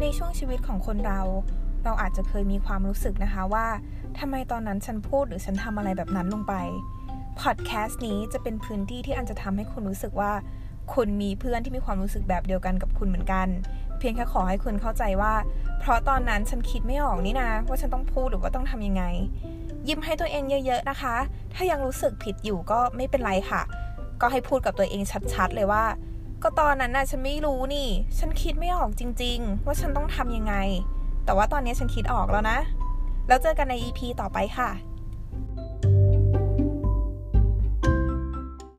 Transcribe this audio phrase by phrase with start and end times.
[0.00, 1.20] ในช่วงชีวิตของคนเรา
[1.84, 3.66] เราอาจจะเคยมีความรู้สึกนะคะว่า
[4.18, 6.54] ทำไมตอนนั้นฉันพูดหรือฉันทำอะไรแบบนั้นลงไป
[7.40, 10.32] พอดแคสต์นี้จะเป็นพื้นที่ที่อันจะทำให้คุณรู้สึกว่า
[10.94, 13.48] คุณมีเพื่อนที่มีความรู้สึกแบบเดียวกันกับคุณเหมือนกัน
[13.98, 15.34] เพียงแค่ขอให้คุณเข้าใจว่า
[15.80, 19.04] เพราะตอนนั้นฉันคิดไม่ออกนี่นะว่าฉันต้องพูดหรือว่าต้องทำยังไง
[19.88, 21.14] ยิ้มให้ตัวเองเยอะ ๆนะคะ
[21.54, 23.62] ถ้ายังรู้สึกผิดอยู่ก็ไม่เป็นไรค่ะ
[24.20, 25.02] ก็ให้พูดกับตัวเอง
[25.34, 25.84] ชัดๆ เลยว่า
[26.48, 27.88] ก็ตอนนั้นน่ะฉันไม่รู้นี่
[28.18, 30.54] ฉันคิดไม่ออกจริง ๆ ว่าฉันต้องทำยังไง
[31.24, 32.58] แต่ว่าตอนนี้ฉันคิดออกแล้วนะ
[33.28, 34.70] แล้วเจอกันใน EP ต่อไปค่ะ